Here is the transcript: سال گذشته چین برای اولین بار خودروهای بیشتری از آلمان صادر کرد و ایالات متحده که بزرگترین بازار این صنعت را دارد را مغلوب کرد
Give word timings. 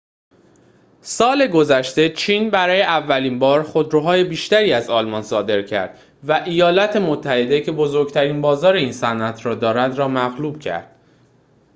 سال 1.01 1.47
گذشته 1.47 2.09
چین 2.09 2.49
برای 2.49 2.81
اولین 2.81 3.39
بار 3.39 3.63
خودروهای 3.63 4.23
بیشتری 4.23 4.73
از 4.73 4.89
آلمان 4.89 5.21
صادر 5.23 5.61
کرد 5.61 5.99
و 6.27 6.33
ایالات 6.45 6.95
متحده 6.95 7.61
که 7.61 7.71
بزرگترین 7.71 8.41
بازار 8.41 8.73
این 8.73 8.91
صنعت 8.93 9.45
را 9.45 9.55
دارد 9.55 9.95
را 9.95 10.07
مغلوب 10.07 10.59
کرد 10.59 10.95